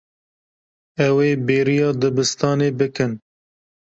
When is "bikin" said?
2.79-3.11